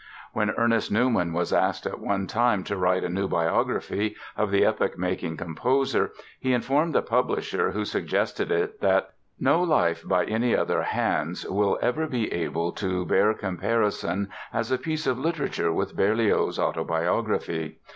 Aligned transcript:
When 0.33 0.49
Ernest 0.57 0.91
Newman 0.91 1.31
was 1.31 1.53
asked 1.53 1.85
at 1.85 1.99
one 1.99 2.25
time 2.25 2.63
to 2.63 2.75
write 2.75 3.03
a 3.03 3.07
new 3.07 3.27
biography 3.27 4.15
of 4.35 4.49
the 4.49 4.65
epoch 4.65 4.97
making 4.97 5.37
composer 5.37 6.11
he 6.39 6.53
informed 6.55 6.95
the 6.95 7.03
publisher 7.03 7.69
who 7.69 7.85
suggested 7.85 8.51
it 8.51 8.81
that 8.81 9.11
"no 9.39 9.61
Life 9.61 10.01
by 10.03 10.25
any 10.25 10.55
other 10.55 10.81
hands 10.81 11.45
will 11.47 11.77
ever 11.83 12.07
be 12.07 12.33
able 12.33 12.71
to 12.71 13.05
bear 13.05 13.31
comparison 13.35 14.29
as 14.51 14.71
a 14.71 14.79
piece 14.79 15.05
of 15.05 15.19
literature 15.19 15.71
with 15.71 15.95
Berlioz' 15.95 16.57
Autobiography. 16.57 17.77